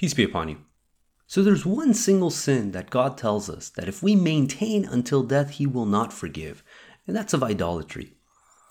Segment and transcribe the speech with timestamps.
[0.00, 0.56] Peace be upon you.
[1.26, 5.50] So there's one single sin that God tells us that if we maintain until death,
[5.50, 6.64] He will not forgive,
[7.06, 8.14] and that's of idolatry.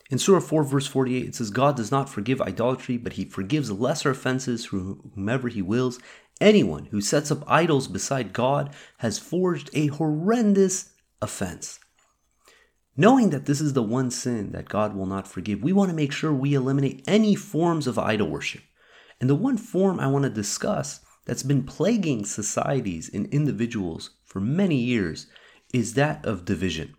[0.10, 3.70] In Surah 4, verse 48, it says, God does not forgive idolatry, but He forgives
[3.70, 6.00] lesser offenses through whomever He wills.
[6.42, 11.80] Anyone who sets up idols beside God has forged a horrendous offense.
[12.98, 15.96] Knowing that this is the one sin that God will not forgive, we want to
[15.96, 18.64] make sure we eliminate any forms of idol worship.
[19.22, 24.40] And the one form I want to discuss that's been plaguing societies and individuals for
[24.40, 25.28] many years
[25.72, 26.96] is that of division.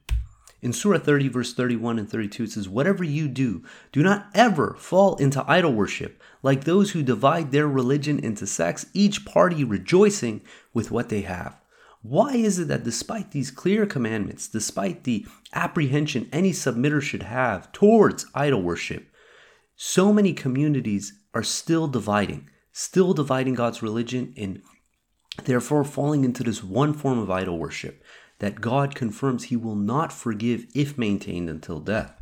[0.63, 4.77] In Surah 30, verse 31 and 32, it says, Whatever you do, do not ever
[4.79, 10.43] fall into idol worship, like those who divide their religion into sects, each party rejoicing
[10.73, 11.61] with what they have.
[12.03, 17.73] Why is it that despite these clear commandments, despite the apprehension any submitter should have
[17.73, 19.09] towards idol worship,
[19.75, 22.49] so many communities are still dividing?
[22.73, 24.63] Still dividing God's religion and
[25.45, 28.03] therefore falling into this one form of idol worship
[28.39, 32.13] that God confirms he will not forgive if maintained until death.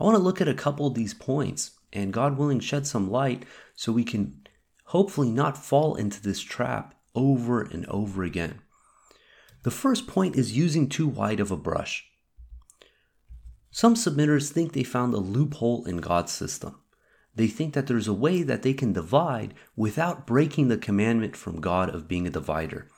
[0.00, 3.10] I want to look at a couple of these points and God willing shed some
[3.10, 4.46] light so we can
[4.86, 8.60] hopefully not fall into this trap over and over again.
[9.62, 12.06] The first point is using too wide of a brush.
[13.70, 16.76] Some submitters think they found a loophole in God's system.
[17.38, 21.60] They think that there's a way that they can divide without breaking the commandment from
[21.60, 22.88] God of being a divider.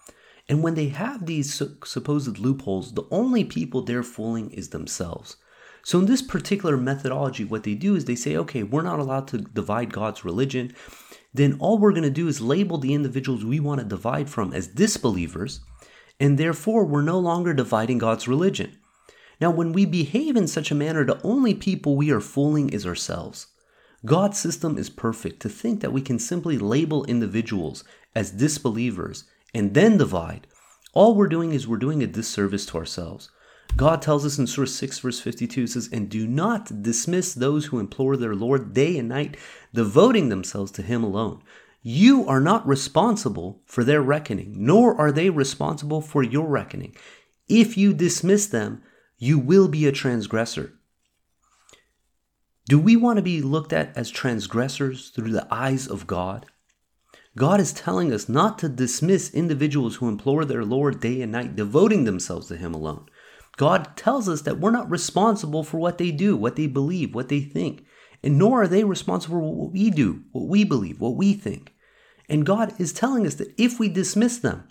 [0.49, 5.37] And when they have these supposed loopholes, the only people they're fooling is themselves.
[5.83, 9.29] So, in this particular methodology, what they do is they say, okay, we're not allowed
[9.29, 10.75] to divide God's religion.
[11.35, 14.55] Then all we're going to do is label the individuals we want to divide from
[14.55, 15.61] as disbelievers,
[16.19, 18.79] and therefore we're no longer dividing God's religion.
[19.39, 22.87] Now, when we behave in such a manner, the only people we are fooling is
[22.87, 23.49] ourselves.
[24.05, 25.41] God's system is perfect.
[25.43, 27.85] To think that we can simply label individuals
[28.15, 30.47] as disbelievers and then divide,
[30.93, 33.31] all we're doing is we're doing a disservice to ourselves.
[33.77, 37.79] God tells us in Surah 6, verse 52, says, And do not dismiss those who
[37.79, 39.37] implore their Lord day and night,
[39.73, 41.43] devoting themselves to Him alone.
[41.83, 46.97] You are not responsible for their reckoning, nor are they responsible for your reckoning.
[47.49, 48.83] If you dismiss them,
[49.19, 50.75] you will be a transgressor.
[52.67, 56.47] Do we want to be looked at as transgressors through the eyes of God?
[57.37, 61.57] God is telling us not to dismiss individuals who implore their Lord day and night,
[61.57, 63.07] devoting themselves to Him alone.
[63.57, 67.29] God tells us that we're not responsible for what they do, what they believe, what
[67.29, 67.85] they think,
[68.23, 71.75] and nor are they responsible for what we do, what we believe, what we think.
[72.29, 74.69] And God is telling us that if we dismiss them,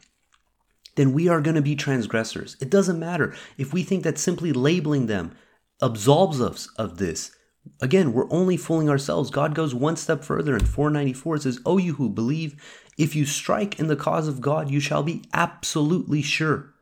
[0.95, 2.57] then we are going to be transgressors.
[2.59, 5.35] It doesn't matter if we think that simply labeling them
[5.81, 7.31] absolves us of this
[7.81, 9.29] Again, we're only fooling ourselves.
[9.29, 11.35] God goes one step further in 494.
[11.35, 12.61] It says, O you who believe,
[12.97, 16.73] if you strike in the cause of God, you shall be absolutely sure.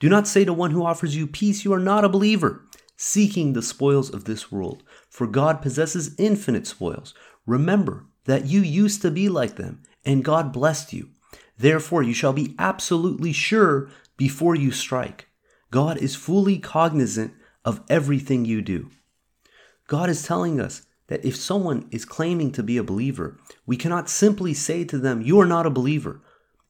[0.00, 2.64] Do not say to one who offers you peace, You are not a believer,
[2.96, 7.14] seeking the spoils of this world, for God possesses infinite spoils.
[7.46, 11.10] Remember that you used to be like them, and God blessed you.
[11.58, 15.28] Therefore, you shall be absolutely sure before you strike.
[15.70, 17.32] God is fully cognizant
[17.64, 18.90] of everything you do.
[19.86, 24.10] God is telling us that if someone is claiming to be a believer, we cannot
[24.10, 26.20] simply say to them, You are not a believer.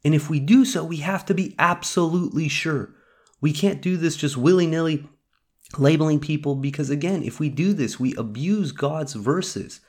[0.04, 2.94] And if we do so, we have to be absolutely sure.
[3.41, 5.09] We can't do this just willy nilly
[5.77, 9.81] labeling people because, again, if we do this, we abuse God's verses.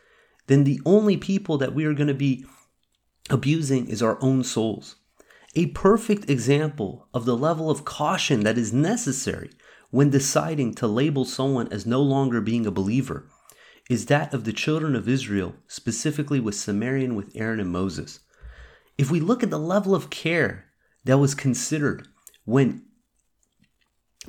[0.48, 2.46] Then the only people that we are going to be
[3.30, 4.96] abusing is our own souls.
[5.56, 9.52] A perfect example of the level of caution that is necessary
[9.90, 13.28] when deciding to label someone as no longer being a believer
[13.90, 18.20] is that of the children of Israel, specifically with Samarian with Aaron and Moses.
[18.98, 20.66] If we look at the level of care
[21.06, 22.08] that was considered
[22.44, 22.84] when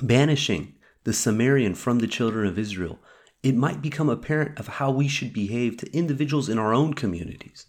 [0.01, 0.75] banishing
[1.05, 3.01] the Samarian from the children of Israel,
[3.43, 7.67] it might become apparent of how we should behave to individuals in our own communities.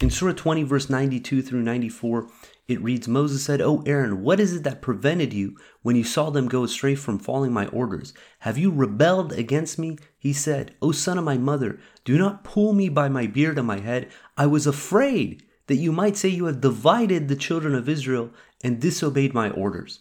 [0.00, 2.26] In Surah 20, verse 92 through 94,
[2.68, 6.30] it reads Moses said, O Aaron, what is it that prevented you when you saw
[6.30, 8.14] them go astray from following my orders?
[8.38, 9.98] Have you rebelled against me?
[10.18, 13.66] He said, O son of my mother, do not pull me by my beard and
[13.66, 14.08] my head.
[14.38, 18.30] I was afraid that you might say you have divided the children of Israel
[18.64, 20.00] and disobeyed my orders.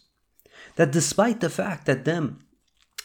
[0.78, 2.40] That despite the fact that them,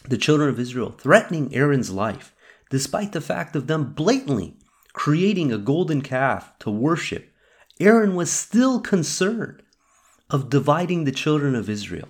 [0.08, 2.36] the children of Israel, threatening Aaron's life,
[2.70, 4.58] despite the fact of them blatantly
[4.94, 7.30] creating a golden calf to worship,
[7.78, 9.62] Aaron was still concerned
[10.30, 12.08] of dividing the children of Israel.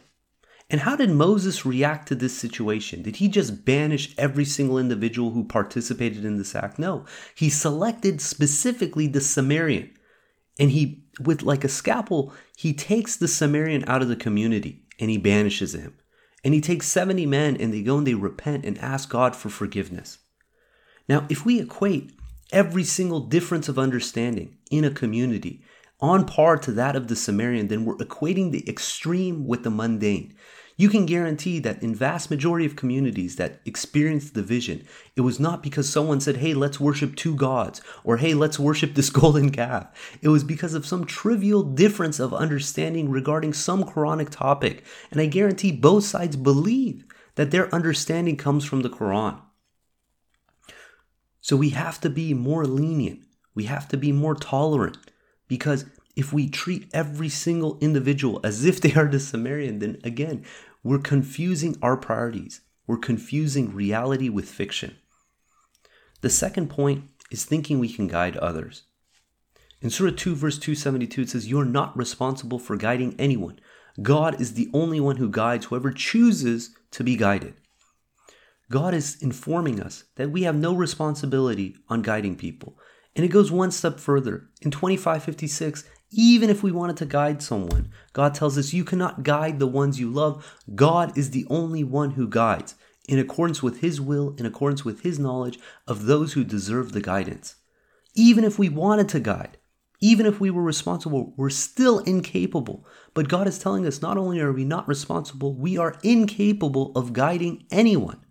[0.70, 3.02] And how did Moses react to this situation?
[3.02, 6.78] Did he just banish every single individual who participated in this act?
[6.78, 7.04] No.
[7.34, 9.90] He selected specifically the Samarian
[10.58, 15.10] and he with like a scalpel, he takes the Samaritan out of the community and
[15.10, 15.96] he banishes him.
[16.42, 19.48] And he takes 70 men and they go and they repent and ask God for
[19.48, 20.18] forgiveness.
[21.08, 22.12] Now, if we equate
[22.52, 25.62] every single difference of understanding in a community
[26.00, 30.34] on par to that of the Samarian, then we're equating the extreme with the mundane.
[30.76, 35.62] You can guarantee that in vast majority of communities that experienced division, it was not
[35.62, 39.86] because someone said, "Hey, let's worship two gods," or "Hey, let's worship this golden calf."
[40.20, 44.84] It was because of some trivial difference of understanding regarding some Quranic topic.
[45.12, 47.04] And I guarantee both sides believe
[47.36, 49.40] that their understanding comes from the Quran.
[51.44, 53.20] So we have to be more lenient.
[53.54, 54.96] We have to be more tolerant
[55.46, 55.84] because
[56.16, 60.46] if we treat every single individual as if they are the Samaritan, then again,
[60.82, 62.62] we're confusing our priorities.
[62.86, 64.96] We're confusing reality with fiction.
[66.22, 68.84] The second point is thinking we can guide others.
[69.82, 73.60] In Surah 2, verse 272, it says, You are not responsible for guiding anyone.
[74.00, 77.52] God is the only one who guides whoever chooses to be guided.
[78.70, 82.78] God is informing us that we have no responsibility on guiding people.
[83.14, 84.48] And it goes one step further.
[84.62, 89.58] In 2556, even if we wanted to guide someone, God tells us you cannot guide
[89.58, 90.58] the ones you love.
[90.74, 92.74] God is the only one who guides
[93.08, 97.00] in accordance with His will, in accordance with His knowledge of those who deserve the
[97.00, 97.56] guidance.
[98.14, 99.58] Even if we wanted to guide,
[100.00, 102.86] even if we were responsible, we're still incapable.
[103.12, 107.12] But God is telling us not only are we not responsible, we are incapable of
[107.12, 108.23] guiding anyone.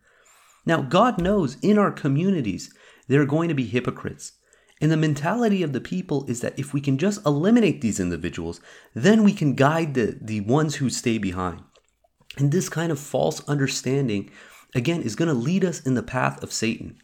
[0.65, 2.73] Now, God knows in our communities
[3.07, 4.33] there are going to be hypocrites.
[4.81, 8.59] And the mentality of the people is that if we can just eliminate these individuals,
[8.93, 11.63] then we can guide the, the ones who stay behind.
[12.37, 14.31] And this kind of false understanding,
[14.73, 16.97] again, is going to lead us in the path of Satan.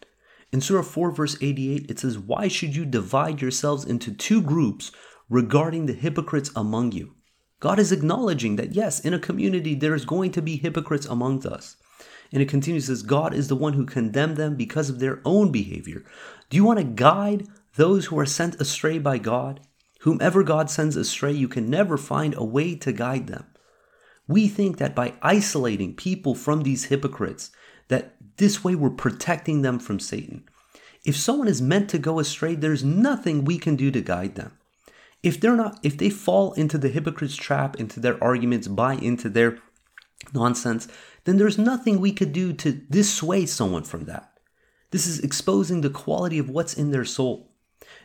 [0.52, 4.90] In Surah 4, verse 88, it says, Why should you divide yourselves into two groups
[5.28, 7.14] regarding the hypocrites among you?
[7.60, 11.46] God is acknowledging that, yes, in a community there is going to be hypocrites amongst
[11.46, 11.76] us.
[12.32, 15.50] And it continues, says, God is the one who condemned them because of their own
[15.50, 16.04] behavior.
[16.48, 17.46] Do you want to guide
[17.76, 19.60] those who are sent astray by God?
[20.00, 23.46] Whomever God sends astray, you can never find a way to guide them.
[24.26, 27.50] We think that by isolating people from these hypocrites,
[27.88, 30.44] that this way we're protecting them from Satan.
[31.04, 34.56] If someone is meant to go astray, there's nothing we can do to guide them.
[35.22, 39.28] If they're not, if they fall into the hypocrite's trap, into their arguments, buy into
[39.28, 39.58] their
[40.32, 40.88] nonsense,
[41.24, 44.38] then there's nothing we could do to dissuade someone from that.
[44.90, 47.52] This is exposing the quality of what's in their soul.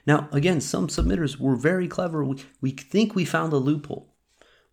[0.06, 2.24] Now, again, some submitters were very clever.
[2.24, 4.14] We, we think we found a loophole.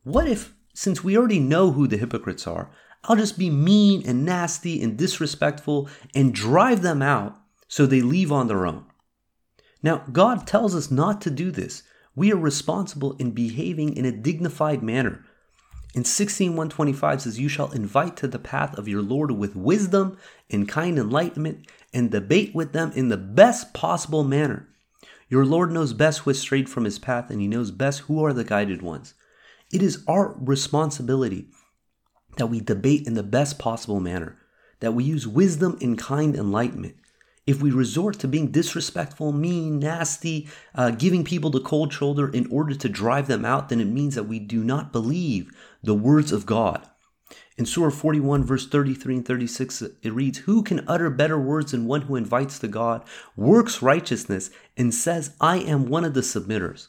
[0.04, 2.70] What if, since we already know who the hypocrites are,
[3.04, 7.36] I'll just be mean and nasty and disrespectful and drive them out
[7.66, 8.84] so they leave on their own?
[9.82, 11.82] Now, God tells us not to do this.
[12.14, 15.24] We are responsible in behaving in a dignified manner
[15.94, 20.16] in 16125 says, You shall invite to the path of your Lord with wisdom
[20.50, 24.68] and kind enlightenment, and debate with them in the best possible manner.
[25.28, 28.24] Your Lord knows best who has strayed from his path, and he knows best who
[28.24, 29.14] are the guided ones.
[29.70, 31.48] It is our responsibility
[32.36, 34.38] that we debate in the best possible manner,
[34.80, 36.96] that we use wisdom and kind enlightenment.
[37.44, 42.46] If we resort to being disrespectful, mean, nasty, uh, giving people the cold shoulder in
[42.52, 45.50] order to drive them out, then it means that we do not believe
[45.82, 46.88] the words of God.
[47.58, 51.86] In Surah 41, verse 33 and 36, it reads, Who can utter better words than
[51.86, 53.04] one who invites to God,
[53.36, 56.88] works righteousness, and says, I am one of the submitters?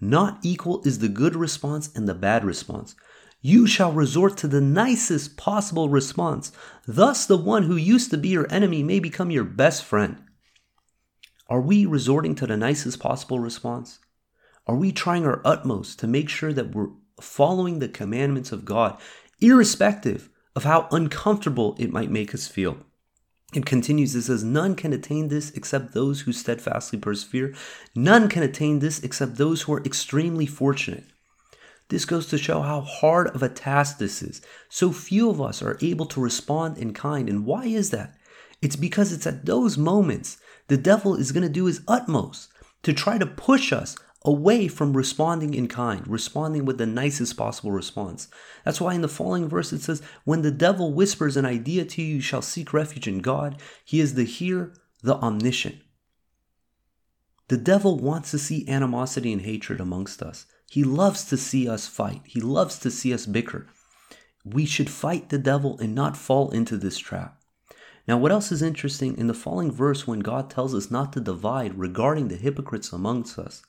[0.00, 2.94] Not equal is the good response and the bad response.
[3.46, 6.50] You shall resort to the nicest possible response.
[6.84, 10.16] Thus, the one who used to be your enemy may become your best friend.
[11.48, 14.00] Are we resorting to the nicest possible response?
[14.66, 16.88] Are we trying our utmost to make sure that we're
[17.20, 18.98] following the commandments of God,
[19.40, 22.78] irrespective of how uncomfortable it might make us feel.
[23.54, 27.54] It continues, it says, None can attain this except those who steadfastly persevere.
[27.94, 31.04] None can attain this except those who are extremely fortunate.
[31.88, 34.40] This goes to show how hard of a task this is.
[34.68, 37.28] So few of us are able to respond in kind.
[37.28, 38.16] And why is that?
[38.60, 40.38] It's because it's at those moments
[40.68, 42.48] the devil is going to do his utmost
[42.82, 47.70] to try to push us away from responding in kind, responding with the nicest possible
[47.70, 48.26] response.
[48.64, 52.02] That's why in the following verse it says, When the devil whispers an idea to
[52.02, 53.60] you, you shall seek refuge in God.
[53.84, 55.76] He is the hear, the omniscient.
[57.48, 60.46] The devil wants to see animosity and hatred amongst us.
[60.68, 62.22] He loves to see us fight.
[62.24, 63.66] He loves to see us bicker.
[64.44, 67.40] We should fight the devil and not fall into this trap.
[68.06, 71.20] Now, what else is interesting in the following verse when God tells us not to
[71.20, 73.62] divide regarding the hypocrites amongst us?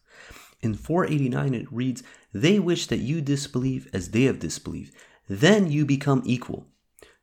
[0.61, 4.93] In 489, it reads, They wish that you disbelieve as they have disbelieved.
[5.27, 6.67] Then you become equal.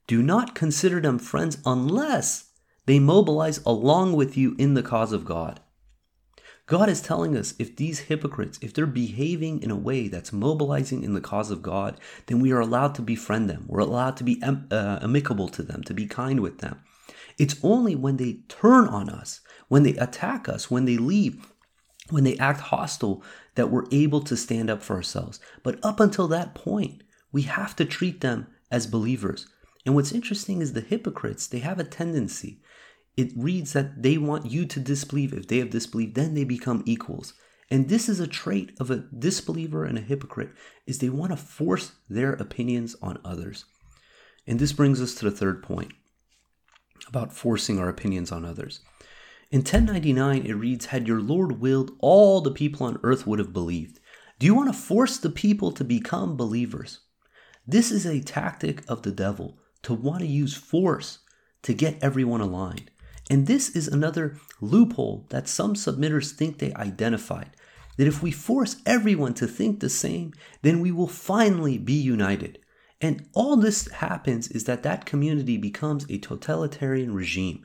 [0.06, 2.50] Do not consider them friends unless
[2.86, 5.60] they mobilize along with you in the cause of God.
[6.66, 11.02] God is telling us if these hypocrites, if they're behaving in a way that's mobilizing
[11.02, 13.66] in the cause of God, then we are allowed to befriend them.
[13.68, 16.80] We're allowed to be uh, amicable to them, to be kind with them.
[17.38, 21.52] It's only when they turn on us, when they attack us, when they leave,
[22.10, 23.22] when they act hostile,
[23.56, 25.40] that we're able to stand up for ourselves.
[25.62, 29.46] But up until that point, we have to treat them as believers.
[29.84, 32.62] And what's interesting is the hypocrites, they have a tendency.
[33.16, 35.32] It reads that they want you to disbelieve.
[35.32, 37.34] If they have disbelieved, then they become equals.
[37.70, 40.50] And this is a trait of a disbeliever and a hypocrite
[40.86, 43.64] is they want to force their opinions on others.
[44.46, 45.92] And this brings us to the third point
[47.08, 48.80] about forcing our opinions on others.
[49.50, 53.52] In 1099 it reads had your Lord willed all the people on earth would have
[53.52, 54.00] believed.
[54.38, 57.00] Do you want to force the people to become believers?
[57.66, 61.20] This is a tactic of the devil to want to use force
[61.62, 62.90] to get everyone aligned.
[63.30, 67.50] And this is another loophole that some submitters think they identified.
[67.96, 72.58] That if we force everyone to think the same, then we will finally be united.
[73.00, 77.64] And all this happens is that that community becomes a totalitarian regime.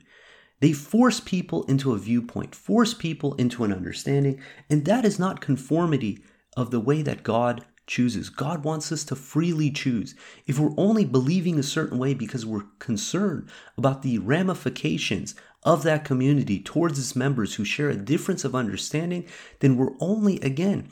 [0.60, 5.40] They force people into a viewpoint, force people into an understanding, and that is not
[5.40, 6.22] conformity
[6.56, 8.28] of the way that God chooses.
[8.28, 10.14] God wants us to freely choose.
[10.46, 16.04] If we're only believing a certain way because we're concerned about the ramifications of that
[16.04, 19.26] community towards its members who share a difference of understanding,
[19.60, 20.90] then we're only, again,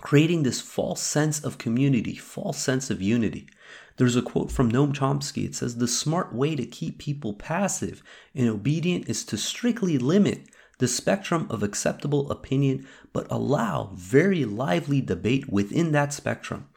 [0.00, 3.48] creating this false sense of community, false sense of unity.
[3.96, 5.44] There's a quote from Noam Chomsky.
[5.44, 8.02] It says, The smart way to keep people passive
[8.34, 15.00] and obedient is to strictly limit the spectrum of acceptable opinion, but allow very lively
[15.00, 16.68] debate within that spectrum.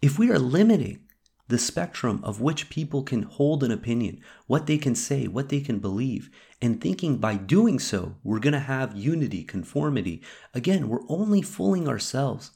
[0.00, 1.00] If we are limiting
[1.48, 5.60] the spectrum of which people can hold an opinion, what they can say, what they
[5.60, 6.30] can believe,
[6.62, 10.22] and thinking by doing so, we're going to have unity, conformity.
[10.54, 12.50] Again, we're only fooling ourselves.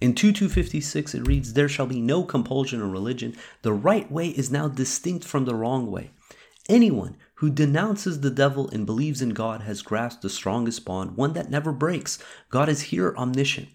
[0.00, 3.36] In 2256, it reads, There shall be no compulsion of religion.
[3.62, 6.10] The right way is now distinct from the wrong way.
[6.68, 11.34] Anyone who denounces the devil and believes in God has grasped the strongest bond, one
[11.34, 12.18] that never breaks.
[12.50, 13.68] God is here omniscient.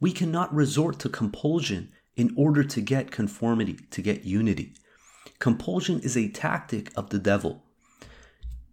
[0.00, 4.74] We cannot resort to compulsion in order to get conformity, to get unity.
[5.38, 7.62] Compulsion is a tactic of the devil.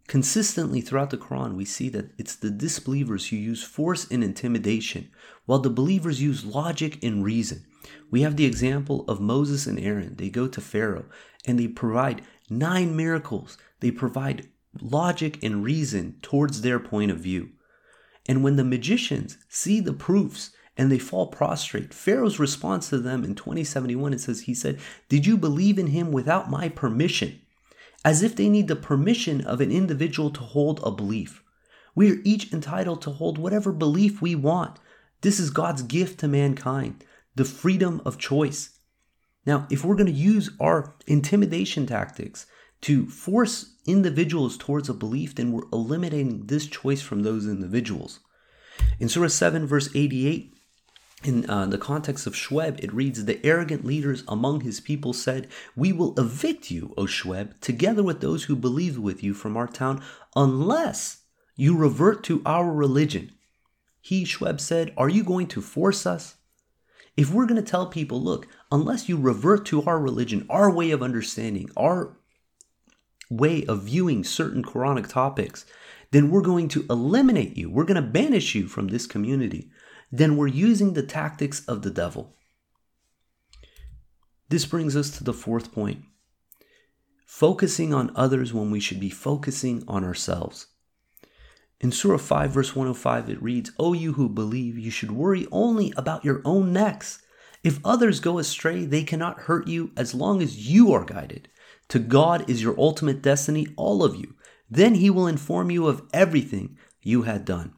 [0.07, 5.11] Consistently throughout the Quran, we see that it's the disbelievers who use force and intimidation,
[5.45, 7.65] while the believers use logic and reason.
[8.09, 10.15] We have the example of Moses and Aaron.
[10.15, 11.05] They go to Pharaoh
[11.45, 13.57] and they provide nine miracles.
[13.79, 14.47] They provide
[14.81, 17.49] logic and reason towards their point of view.
[18.27, 23.25] And when the magicians see the proofs and they fall prostrate, Pharaoh's response to them
[23.25, 27.41] in 2071 it says he said, "Did you believe in him without my permission?"
[28.05, 31.43] As if they need the permission of an individual to hold a belief.
[31.95, 34.79] We are each entitled to hold whatever belief we want.
[35.19, 37.03] This is God's gift to mankind,
[37.35, 38.79] the freedom of choice.
[39.45, 42.45] Now, if we're going to use our intimidation tactics
[42.81, 48.21] to force individuals towards a belief, then we're eliminating this choice from those individuals.
[48.97, 50.55] In Surah 7, verse 88,
[51.23, 55.49] in uh, the context of Shuaib, it reads, The arrogant leaders among his people said,
[55.75, 59.67] We will evict you, O Shuaib, together with those who believed with you from our
[59.67, 60.01] town,
[60.35, 61.23] unless
[61.55, 63.31] you revert to our religion.
[63.99, 66.35] He, Shuaib, said, Are you going to force us?
[67.17, 70.91] If we're going to tell people, look, unless you revert to our religion, our way
[70.91, 72.15] of understanding, our
[73.29, 75.65] way of viewing certain Quranic topics,
[76.11, 77.69] then we're going to eliminate you.
[77.69, 79.69] We're going to banish you from this community.
[80.11, 82.35] Then we're using the tactics of the devil.
[84.49, 86.03] This brings us to the fourth point
[87.25, 90.65] focusing on others when we should be focusing on ourselves.
[91.79, 95.93] In Surah 5, verse 105, it reads, O you who believe, you should worry only
[95.95, 97.21] about your own necks.
[97.63, 101.49] If others go astray, they cannot hurt you as long as you are guided.
[101.89, 104.33] To God is your ultimate destiny, all of you.
[104.69, 107.73] Then He will inform you of everything you had done.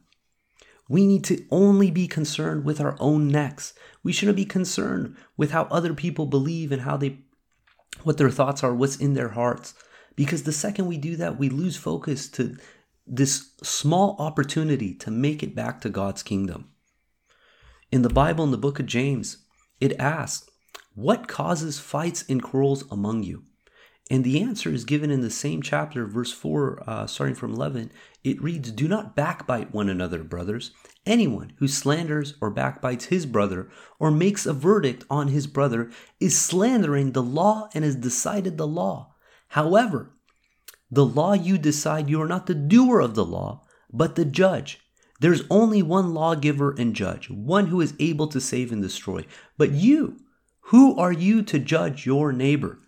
[0.92, 3.72] We need to only be concerned with our own necks.
[4.02, 7.20] We shouldn't be concerned with how other people believe and how they,
[8.02, 9.72] what their thoughts are, what's in their hearts.
[10.16, 12.58] Because the second we do that, we lose focus to
[13.06, 16.68] this small opportunity to make it back to God's kingdom.
[17.90, 19.46] In the Bible, in the book of James,
[19.80, 20.46] it asks,
[20.94, 23.44] What causes fights and quarrels among you?
[24.12, 27.90] And the answer is given in the same chapter, verse 4, uh, starting from 11.
[28.22, 30.72] It reads, Do not backbite one another, brothers.
[31.06, 35.90] Anyone who slanders or backbites his brother or makes a verdict on his brother
[36.20, 39.14] is slandering the law and has decided the law.
[39.48, 40.10] However,
[40.90, 44.80] the law you decide, you are not the doer of the law, but the judge.
[45.20, 49.24] There's only one lawgiver and judge, one who is able to save and destroy.
[49.56, 50.18] But you,
[50.66, 52.78] who are you to judge your neighbor?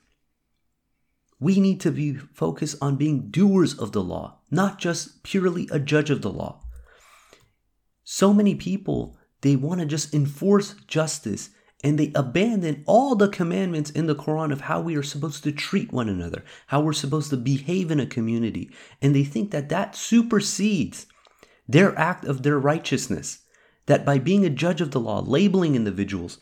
[1.41, 5.79] We need to be focused on being doers of the law, not just purely a
[5.79, 6.61] judge of the law.
[8.05, 11.51] So many people, they want to just enforce justice
[11.83, 15.53] and they abandon all the commandments in the Quran of how we are supposed to
[15.53, 18.71] treat one another, how we're supposed to behave in a community.
[19.03, 21.07] And they think that that supersedes
[21.69, 23.41] their act of their righteousness.
[23.85, 26.39] That by being a judge of the law, labeling individuals,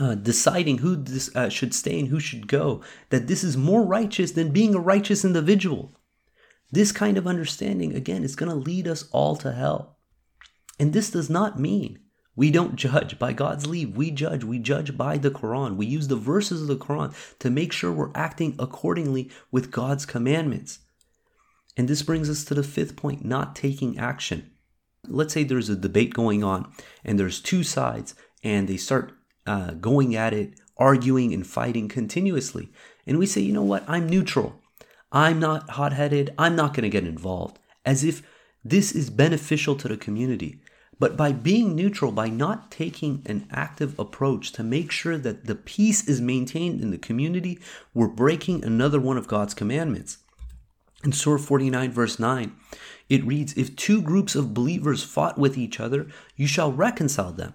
[0.00, 3.84] uh, deciding who this, uh, should stay and who should go, that this is more
[3.84, 5.94] righteous than being a righteous individual.
[6.72, 9.98] This kind of understanding, again, is going to lead us all to hell.
[10.78, 11.98] And this does not mean
[12.36, 13.96] we don't judge by God's leave.
[13.96, 14.44] We judge.
[14.44, 15.76] We judge by the Quran.
[15.76, 20.06] We use the verses of the Quran to make sure we're acting accordingly with God's
[20.06, 20.78] commandments.
[21.76, 24.50] And this brings us to the fifth point not taking action.
[25.06, 26.72] Let's say there's a debate going on
[27.04, 29.12] and there's two sides and they start
[29.46, 32.70] uh, going at it, arguing and fighting continuously.
[33.06, 33.84] And we say, you know what?
[33.88, 34.60] I'm neutral.
[35.12, 36.32] I'm not hot headed.
[36.38, 37.58] I'm not going to get involved.
[37.84, 38.22] As if
[38.64, 40.60] this is beneficial to the community.
[40.98, 45.54] But by being neutral, by not taking an active approach to make sure that the
[45.54, 47.58] peace is maintained in the community,
[47.94, 50.18] we're breaking another one of God's commandments.
[51.02, 52.54] In Surah 49, verse 9,
[53.08, 56.06] it reads If two groups of believers fought with each other,
[56.36, 57.54] you shall reconcile them.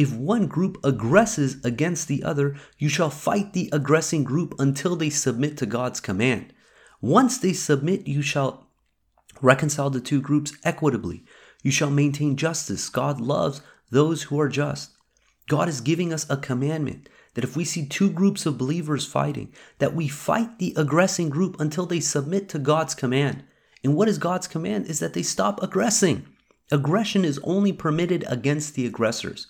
[0.00, 5.10] If one group aggresses against the other, you shall fight the aggressing group until they
[5.10, 6.54] submit to God's command.
[7.02, 8.66] Once they submit, you shall
[9.42, 11.22] reconcile the two groups equitably.
[11.62, 12.88] You shall maintain justice.
[12.88, 14.92] God loves those who are just.
[15.50, 19.52] God is giving us a commandment that if we see two groups of believers fighting,
[19.80, 23.44] that we fight the aggressing group until they submit to God's command.
[23.84, 24.86] And what is God's command?
[24.86, 26.26] Is that they stop aggressing.
[26.72, 29.48] Aggression is only permitted against the aggressors.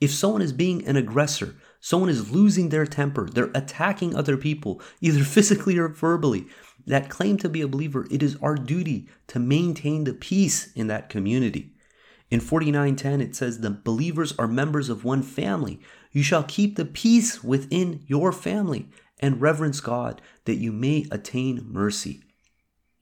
[0.00, 4.80] If someone is being an aggressor, someone is losing their temper, they're attacking other people,
[5.00, 6.46] either physically or verbally,
[6.86, 10.86] that claim to be a believer, it is our duty to maintain the peace in
[10.86, 11.74] that community.
[12.30, 15.80] In 49:10 it says the believers are members of one family.
[16.12, 21.66] You shall keep the peace within your family and reverence God that you may attain
[21.68, 22.22] mercy.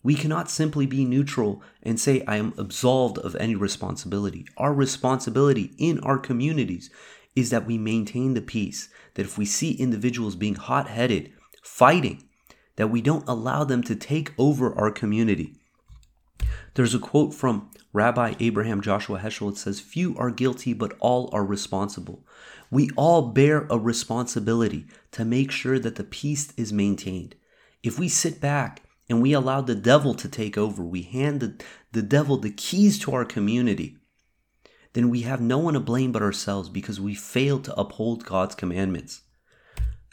[0.02, 4.46] We cannot simply be neutral and say I am absolved of any responsibility.
[4.56, 6.90] Our responsibility in our communities
[7.34, 8.88] is that we maintain the peace.
[9.14, 11.32] That if we see individuals being hot-headed,
[11.62, 12.24] fighting,
[12.76, 15.56] that we don't allow them to take over our community.
[16.74, 19.50] There's a quote from Rabbi Abraham Joshua Heschel.
[19.50, 22.24] It says, Few are guilty, but all are responsible.
[22.70, 27.34] We all bear a responsibility to make sure that the peace is maintained.
[27.82, 31.54] If we sit back and we allow the devil to take over, we hand the,
[31.92, 33.96] the devil the keys to our community,
[34.92, 38.54] then we have no one to blame but ourselves because we failed to uphold God's
[38.54, 39.22] commandments.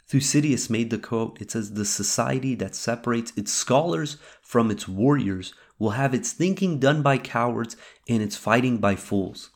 [0.08, 5.52] Thucydides made the quote it says, The society that separates its scholars from its warriors
[5.78, 7.76] will have its thinking done by cowards
[8.08, 9.50] and its fighting by fools.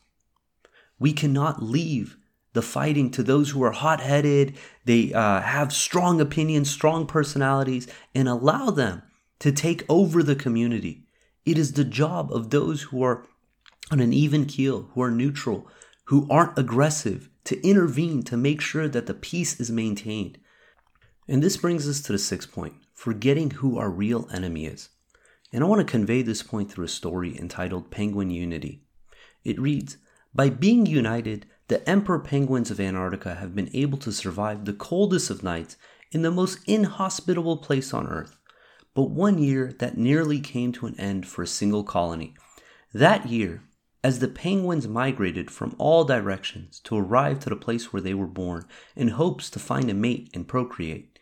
[0.98, 2.16] We cannot leave
[2.52, 7.86] the fighting to those who are hot headed, they uh, have strong opinions, strong personalities,
[8.12, 9.02] and allow them
[9.40, 11.04] to take over the community.
[11.44, 13.26] It is the job of those who are
[13.90, 15.66] on an even keel, who are neutral,
[16.04, 20.38] who aren't aggressive, to intervene to make sure that the peace is maintained.
[21.26, 24.90] And this brings us to the sixth point forgetting who our real enemy is.
[25.52, 28.82] And I want to convey this point through a story entitled Penguin Unity.
[29.42, 29.96] It reads
[30.34, 35.30] By being united, the emperor penguins of Antarctica have been able to survive the coldest
[35.30, 35.78] of nights
[36.12, 38.36] in the most inhospitable place on Earth.
[38.94, 42.34] But one year that nearly came to an end for a single colony.
[42.92, 43.62] That year,
[44.02, 48.26] as the penguins migrated from all directions to arrive to the place where they were
[48.26, 48.64] born
[48.96, 51.18] in hopes to find a mate and procreate,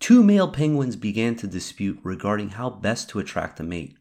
[0.00, 3.96] two male penguins began to dispute regarding how best to attract a mate.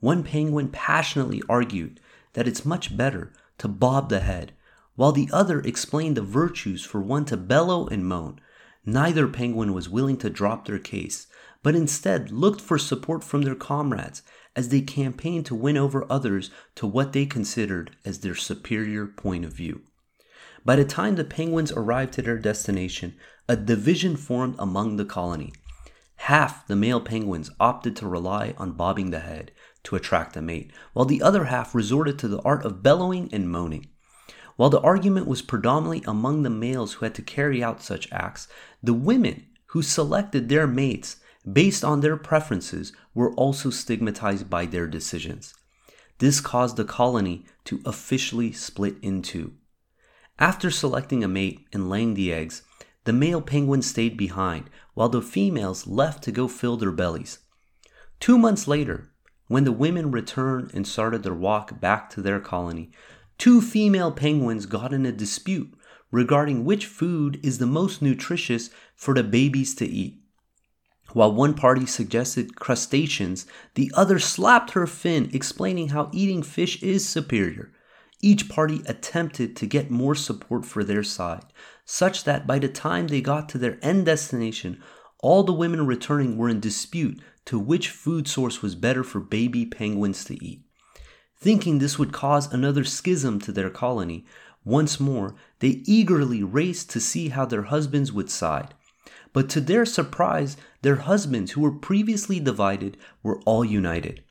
[0.00, 2.00] One penguin passionately argued
[2.34, 4.52] that it's much better to bob the head,
[4.96, 8.40] while the other explained the virtues for one to bellow and moan.
[8.84, 11.26] Neither penguin was willing to drop their case,
[11.64, 14.22] but instead looked for support from their comrades
[14.54, 19.44] as they campaigned to win over others to what they considered as their superior point
[19.44, 19.80] of view.
[20.62, 23.16] By the time the penguins arrived at their destination,
[23.48, 25.52] a division formed among the colony.
[26.16, 29.50] half the male penguins opted to rely on bobbing the head
[29.82, 33.50] to attract a mate, while the other half resorted to the art of bellowing and
[33.50, 33.86] moaning.
[34.56, 38.48] While the argument was predominantly among the males who had to carry out such acts,
[38.82, 41.16] the women who selected their mates
[41.50, 45.54] based on their preferences were also stigmatized by their decisions.
[46.18, 49.54] This caused the colony to officially split in two.
[50.38, 52.62] After selecting a mate and laying the eggs,
[53.04, 57.38] the male penguins stayed behind while the females left to go fill their bellies.
[58.20, 59.10] Two months later,
[59.48, 62.90] when the women returned and started their walk back to their colony,
[63.36, 65.74] two female penguins got in a dispute
[66.10, 70.23] regarding which food is the most nutritious for the babies to eat.
[71.14, 77.08] While one party suggested crustaceans, the other slapped her fin, explaining how eating fish is
[77.08, 77.72] superior.
[78.20, 81.44] Each party attempted to get more support for their side,
[81.84, 84.82] such that by the time they got to their end destination,
[85.20, 89.64] all the women returning were in dispute to which food source was better for baby
[89.64, 90.62] penguins to eat.
[91.38, 94.26] Thinking this would cause another schism to their colony,
[94.64, 98.74] once more they eagerly raced to see how their husbands would side.
[99.34, 104.24] But to their surprise, their husbands, who were previously divided, were all united.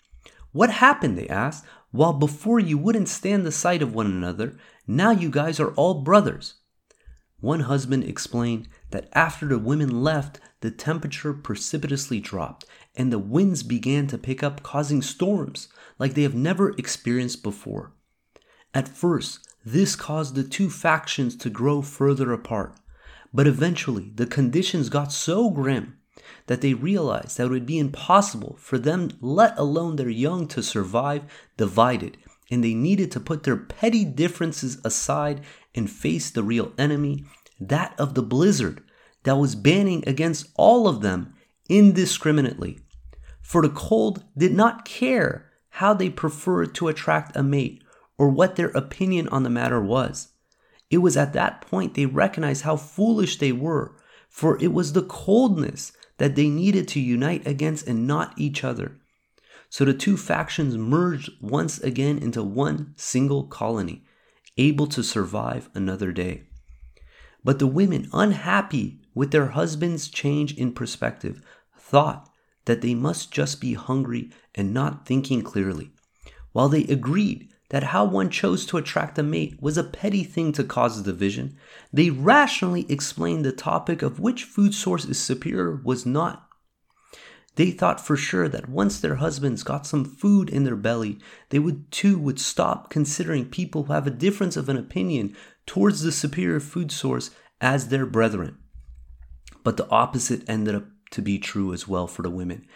[0.52, 1.16] What happened?
[1.16, 1.66] They asked.
[1.92, 6.02] While before you wouldn't stand the sight of one another, now you guys are all
[6.02, 6.56] brothers.
[7.40, 13.64] One husband explained that after the women left, the temperature precipitously dropped and the winds
[13.64, 15.68] began to pick up, causing storms
[16.00, 17.92] like they have never experienced before.
[18.74, 22.76] At first, this caused the two factions to grow further apart.
[23.34, 25.98] But eventually, the conditions got so grim
[26.48, 30.62] that they realized that it would be impossible for them, let alone their young, to
[30.62, 31.24] survive
[31.58, 32.18] divided,
[32.52, 35.42] and they needed to put their petty differences aside
[35.74, 37.26] and face the real enemy,
[37.60, 38.84] that of the blizzard
[39.24, 41.34] that was banning against all of them
[41.70, 42.80] indiscriminately.
[43.42, 47.84] For the cold did not care how they preferred to attract a mate
[48.18, 50.33] or what their opinion on the matter was.
[50.94, 53.96] It was at that point they recognized how foolish they were,
[54.30, 59.00] for it was the coldness that they needed to unite against and not each other.
[59.70, 64.06] So the two factions merged once again into one single colony,
[64.56, 66.44] able to survive another day.
[67.44, 71.42] But the women, unhappy with their husband's change in perspective,
[71.76, 72.30] thought
[72.66, 75.90] that they must just be hungry and not thinking clearly.
[76.52, 80.52] While they agreed that how one chose to attract a mate was a petty thing
[80.52, 81.58] to cause division,
[81.92, 86.48] they rationally explained the topic of which food source is superior was not.
[87.56, 91.18] They thought for sure that once their husbands got some food in their belly,
[91.50, 96.04] they would too would stop considering people who have a difference of an opinion towards
[96.04, 98.56] the superior food source as their brethren.
[99.64, 102.68] But the opposite ended up to be true as well for the women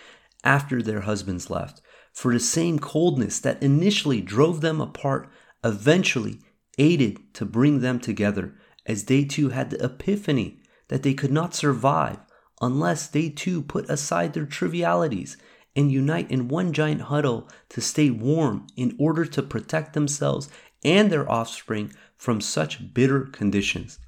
[0.43, 1.83] after their husbands left
[2.17, 5.29] for the same coldness that initially drove them apart
[5.63, 6.39] eventually
[6.79, 8.55] aided to bring them together
[8.87, 12.17] as they too had the epiphany that they could not survive
[12.59, 15.37] unless they too put aside their trivialities
[15.75, 20.49] and unite in one giant huddle to stay warm in order to protect themselves
[20.83, 23.99] and their offspring from such bitter conditions.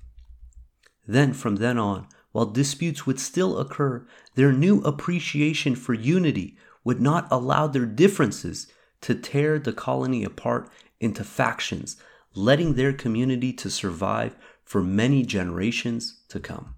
[1.07, 6.57] Then, from then on, while disputes would still occur, their new appreciation for unity
[6.89, 8.65] would not allow their differences
[8.99, 10.67] to tear the colony apart
[10.99, 11.97] into factions,
[12.33, 16.73] letting their community to survive for many generations to come.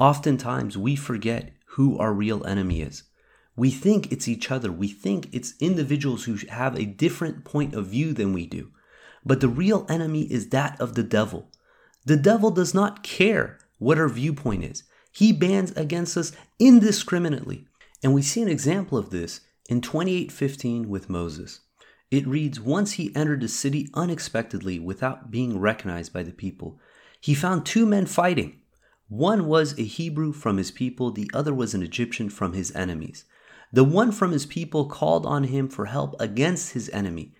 [0.00, 3.04] Oftentimes, we forget who our real enemy is.
[3.54, 4.72] We think it's each other.
[4.72, 8.72] We think it's individuals who have a different point of view than we do.
[9.24, 11.48] But the real enemy is that of the devil.
[12.04, 14.82] The devil does not care what our viewpoint is.
[15.12, 17.66] He bans against us indiscriminately.
[18.02, 21.60] And we see an example of this in 28:15 with Moses.
[22.10, 26.78] It reads, Once he entered the city unexpectedly without being recognized by the people.
[27.20, 28.60] He found two men fighting.
[29.08, 33.24] One was a Hebrew from his people, the other was an Egyptian from his enemies.
[33.72, 37.34] The one from his people called on him for help against his enemy.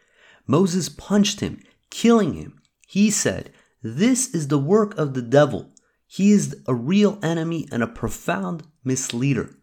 [0.47, 2.61] Moses punched him, killing him.
[2.87, 5.72] He said, This is the work of the devil.
[6.13, 9.57] He is a real enemy and a profound misleader.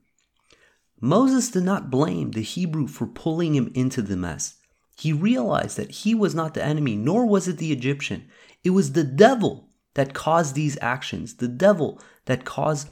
[1.00, 4.56] Moses did not blame the Hebrew for pulling him into the mess.
[4.98, 8.28] He realized that he was not the enemy, nor was it the Egyptian.
[8.64, 12.90] It was the devil that caused these actions, the devil that caused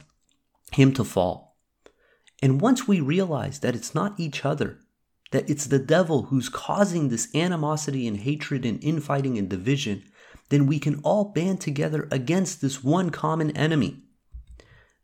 [0.70, 1.56] him to fall.
[2.40, 4.78] And once we realize that it's not each other,
[5.32, 10.04] that it's the devil who's causing this animosity and hatred and infighting and division,
[10.48, 14.02] then we can all band together against this one common enemy.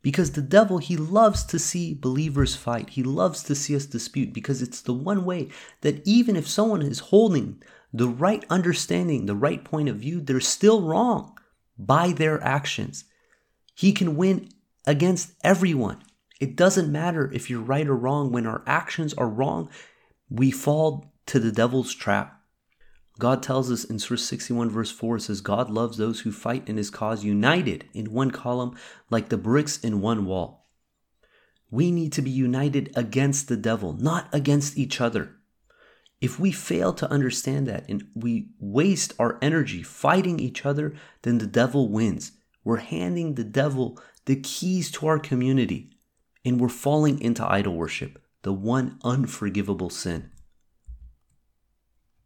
[0.01, 2.91] Because the devil, he loves to see believers fight.
[2.91, 5.49] He loves to see us dispute because it's the one way
[5.81, 10.39] that even if someone is holding the right understanding, the right point of view, they're
[10.39, 11.35] still wrong
[11.77, 13.05] by their actions.
[13.73, 14.49] He can win
[14.85, 16.03] against everyone.
[16.39, 18.31] It doesn't matter if you're right or wrong.
[18.31, 19.69] When our actions are wrong,
[20.29, 22.34] we fall to the devil's trap.
[23.17, 26.67] God tells us in Surah 61, verse 4, it says, God loves those who fight
[26.67, 28.75] in his cause united in one column
[29.09, 30.67] like the bricks in one wall.
[31.71, 35.35] We need to be united against the devil, not against each other.
[36.21, 41.37] If we fail to understand that and we waste our energy fighting each other, then
[41.37, 42.33] the devil wins.
[42.63, 45.91] We're handing the devil the keys to our community
[46.43, 50.31] and we're falling into idol worship, the one unforgivable sin.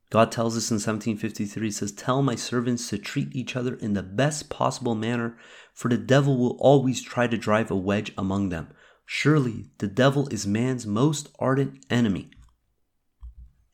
[0.09, 3.93] God tells us in 1753, he says, Tell my servants to treat each other in
[3.93, 5.37] the best possible manner,
[5.73, 8.69] for the devil will always try to drive a wedge among them.
[9.05, 12.31] Surely the devil is man's most ardent enemy.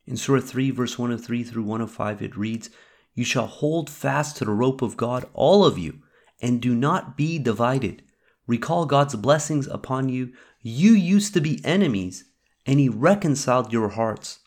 [0.05, 2.69] In Surah 3, verse 103 through 105, it reads,
[3.13, 5.99] You shall hold fast to the rope of God, all of you,
[6.41, 8.03] and do not be divided.
[8.45, 10.33] Recall God's blessings upon you.
[10.61, 12.25] You used to be enemies,
[12.65, 14.39] and He reconciled your hearts.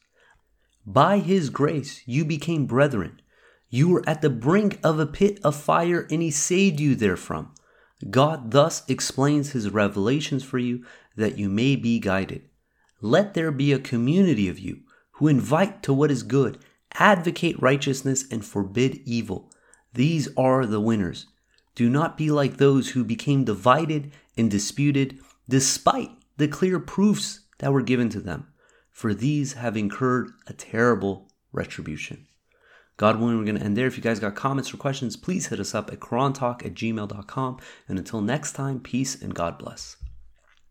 [0.90, 3.20] By His grace, you became brethren.
[3.68, 7.52] You were at the brink of a pit of fire, and He saved you therefrom.
[8.08, 12.48] God thus explains His revelations for you that you may be guided.
[13.02, 14.80] Let there be a community of you
[15.12, 16.58] who invite to what is good,
[16.94, 19.52] advocate righteousness, and forbid evil.
[19.92, 21.26] These are the winners.
[21.74, 25.18] Do not be like those who became divided and disputed
[25.50, 28.46] despite the clear proofs that were given to them,
[28.98, 32.26] for these have incurred a terrible retribution.
[32.96, 33.86] God willing, we're going to end there.
[33.86, 37.58] If you guys got comments or questions, please hit us up at qurantalk at gmail.com.
[37.86, 39.97] And until next time, peace and God bless.